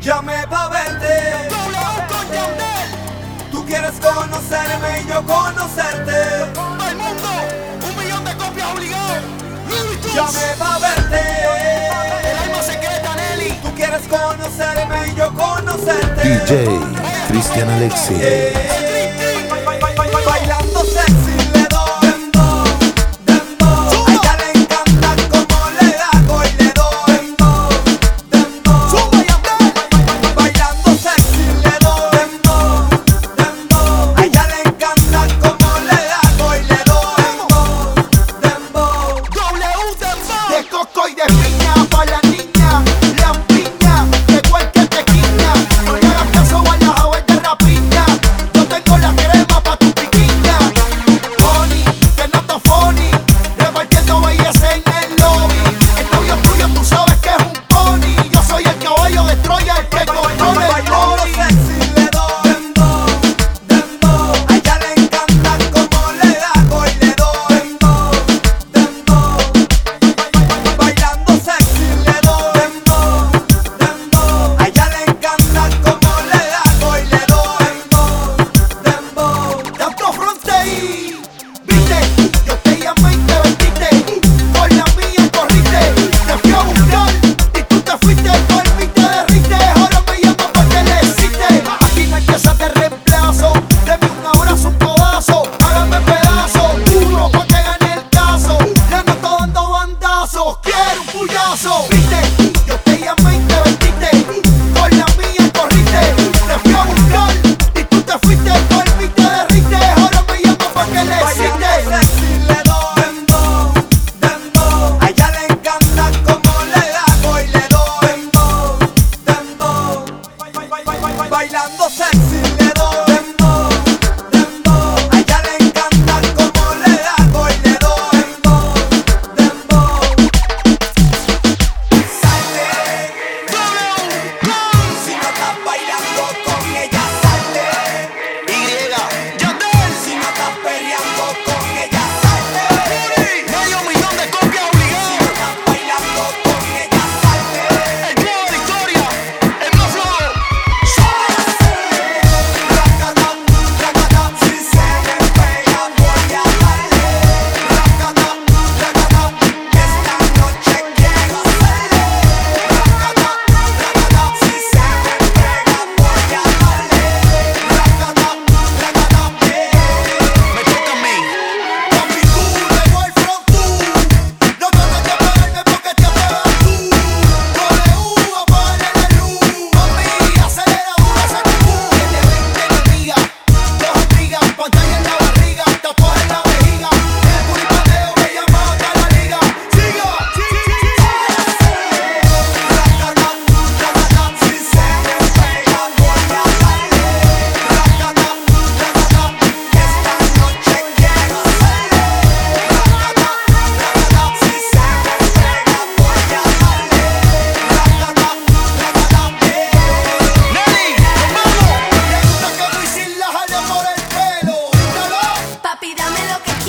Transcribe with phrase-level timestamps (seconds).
[0.00, 1.48] Llamé pa' verte.
[3.50, 6.22] Tú quieres conocerme y yo conocerte.
[6.88, 7.28] El mundo,
[7.86, 9.20] un millón de copias obligado.
[10.14, 11.20] Llamé pa' verte.
[12.30, 13.52] El alma secreta, Nelly.
[13.62, 16.22] Tú quieres conocerme y yo conocerte.
[16.22, 16.66] DJ
[17.28, 18.93] Cristian Alexis.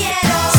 [0.06, 0.55] quiero.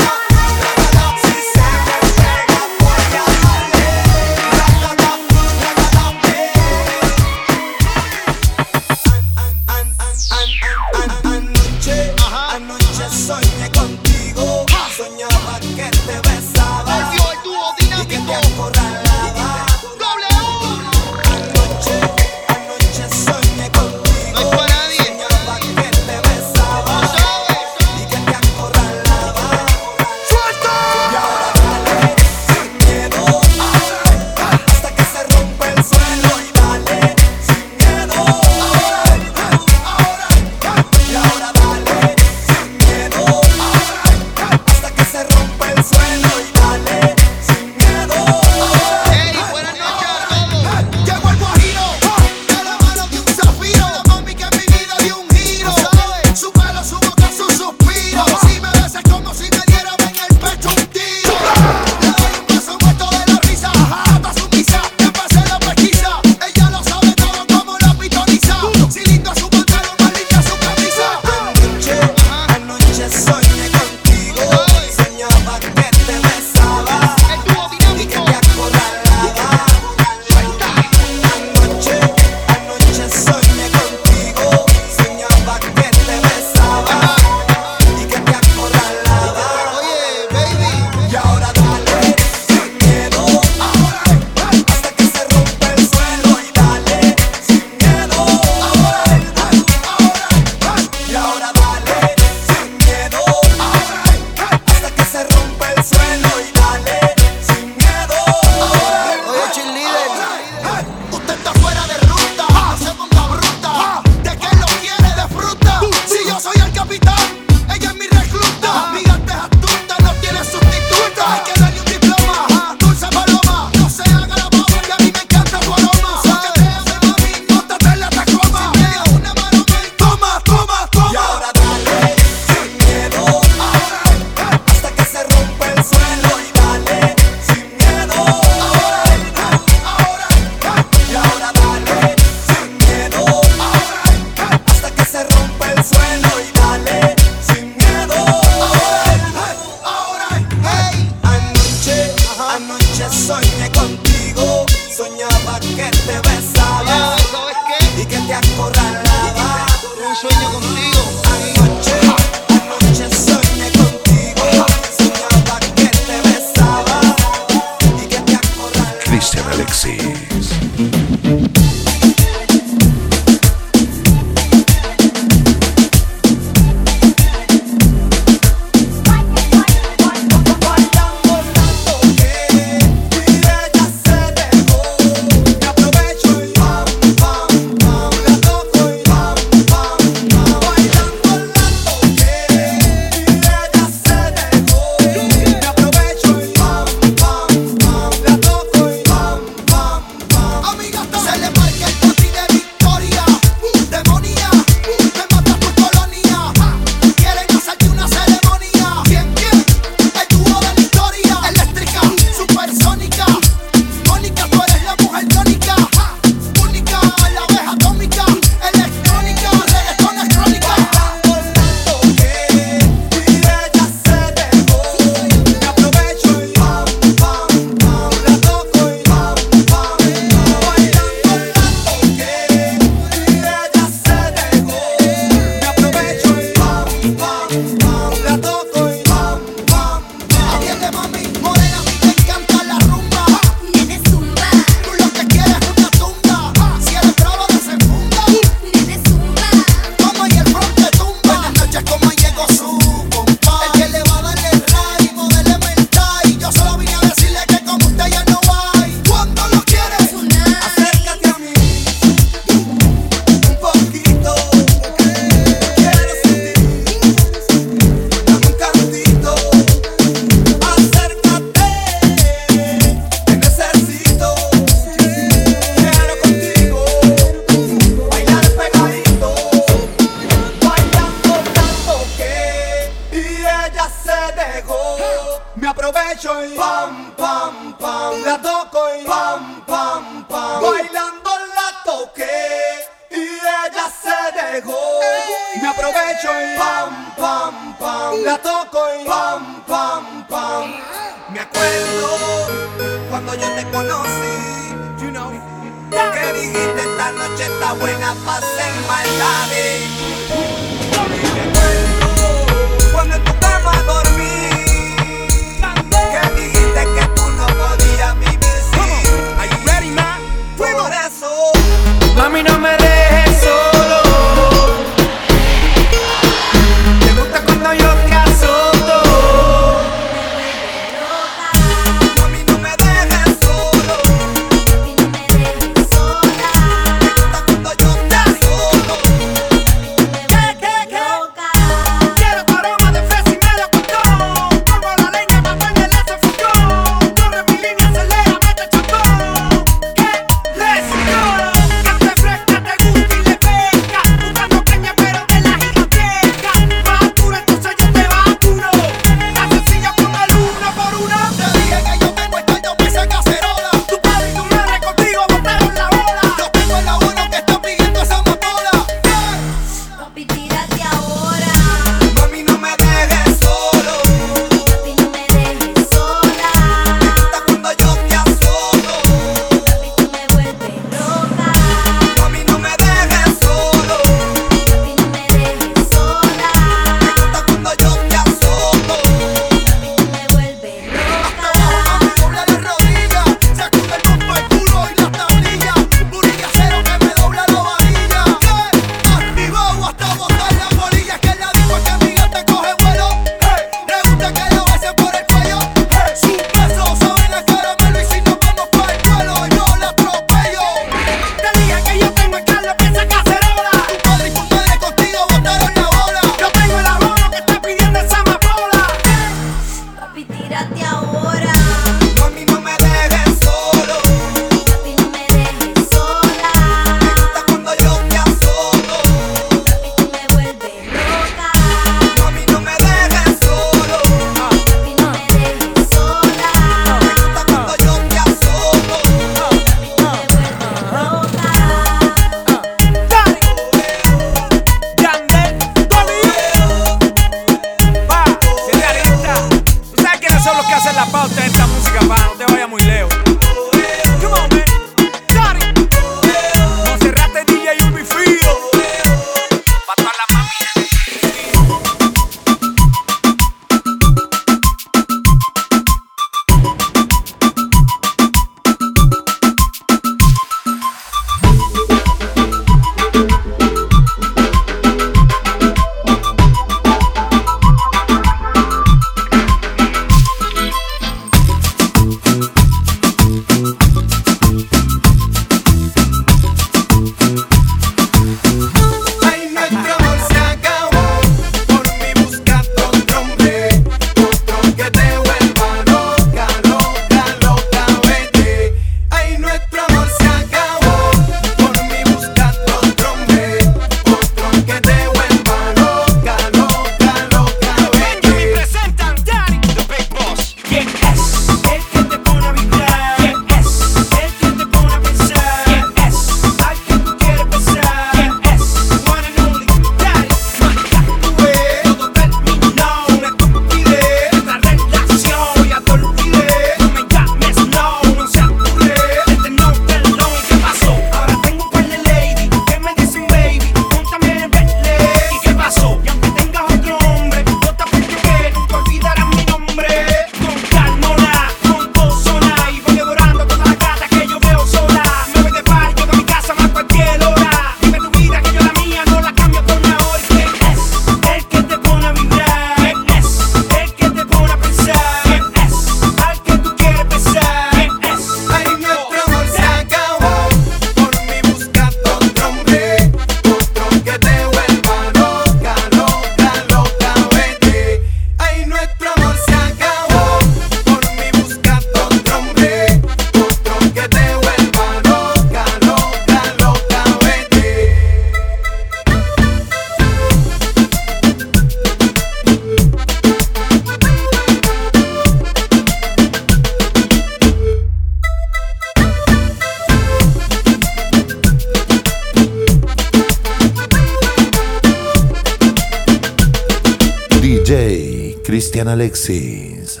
[598.96, 600.00] Alexis.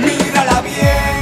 [0.00, 1.18] Mírala bien,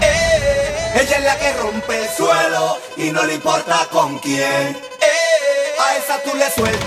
[0.00, 5.78] eh, ella es la que rompe el suelo y no le importa con quién, eh,
[5.78, 6.85] a esa tú le sueltas.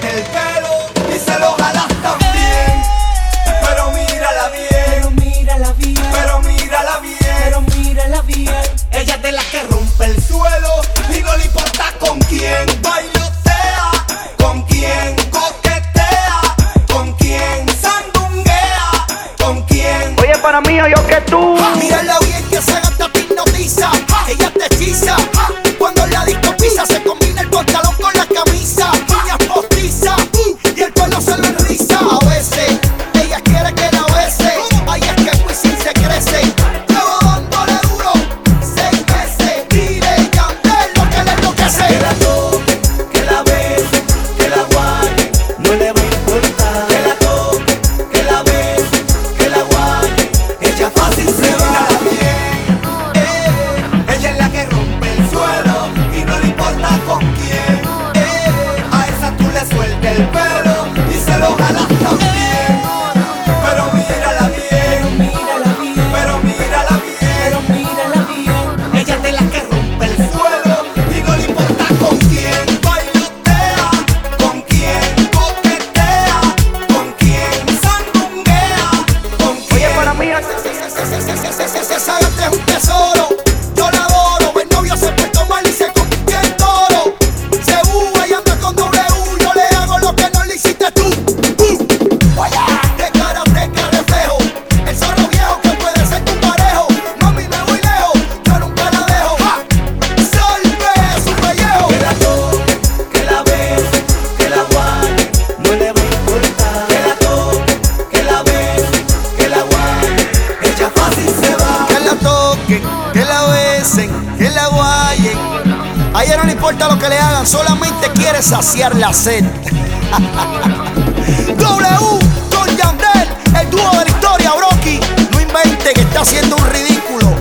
[116.39, 119.43] no le importa lo que le hagan, solamente quiere saciar la sed.
[121.57, 122.19] w
[122.55, 123.27] con Yandel,
[123.59, 125.01] el dúo de la historia, Brocky.
[125.31, 127.35] No invente que está haciendo un ridículo.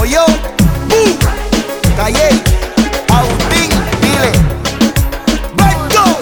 [0.00, 0.26] Oye, uh,
[0.88, 1.16] ¡Bum!
[1.96, 2.28] Callé,
[3.08, 3.70] Agustín,
[4.02, 4.32] dile.
[5.54, 6.18] Beto,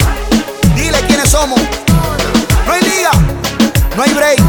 [0.75, 1.59] dile quiénes somos.
[2.65, 3.11] No hay liga,
[3.97, 4.39] no hay break.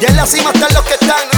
[0.00, 1.35] Ya en la cima están los que están.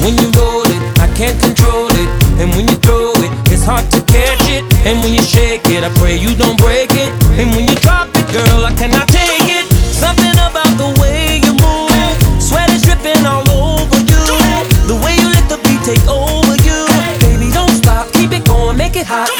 [0.00, 2.08] When you roll it, I can't control it.
[2.40, 4.64] And when you throw it, it's hard to catch it.
[4.88, 7.12] And when you shake it, I pray you don't break it.
[7.36, 9.68] And when you drop it, girl, I cannot take it.
[9.92, 11.92] Something about the way you move,
[12.40, 14.24] sweat is dripping all over you.
[14.88, 16.88] The way you let the beat take over you,
[17.20, 19.39] baby, don't stop, keep it going, make it hot.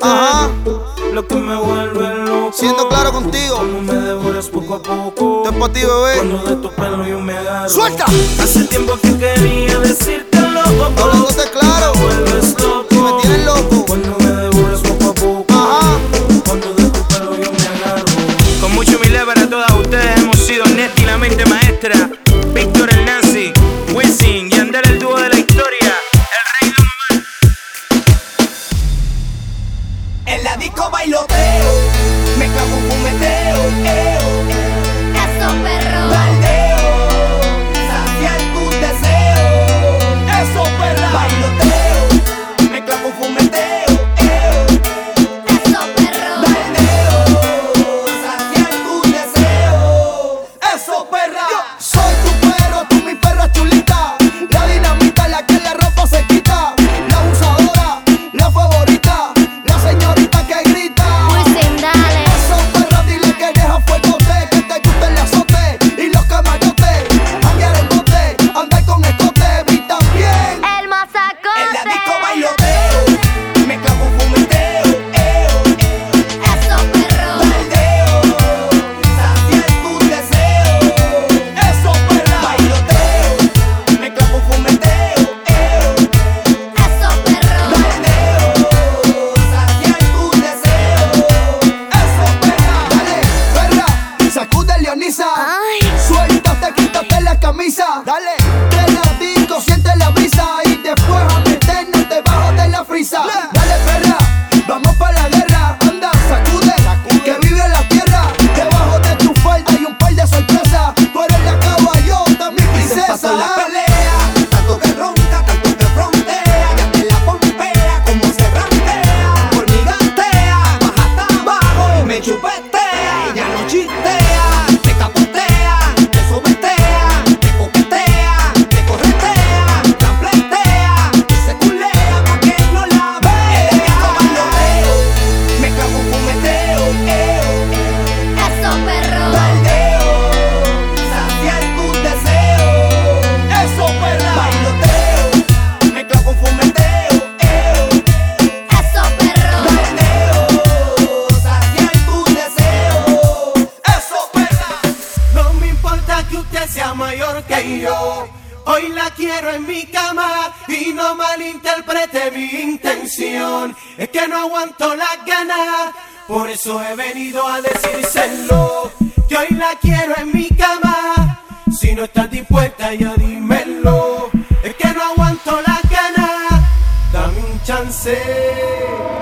[0.00, 0.50] Ajá.
[1.12, 2.50] lo que me vuelve loco.
[2.52, 3.56] Siendo claro contigo.
[3.56, 5.42] Como me devoras poco a poco.
[5.44, 6.16] Te para ti, bebé.
[6.16, 7.68] Cuando de tu pelo yo me agarro.
[7.68, 8.06] Suelta.
[8.40, 10.31] Hace tiempo que quería decirte
[30.32, 31.72] En la disco bailoteo,
[32.38, 33.68] me clavo un fumeteo.
[33.84, 34.21] Eh.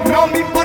[0.05, 0.27] No.
[0.27, 0.60] me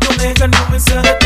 [0.00, 1.25] don't make a convencer de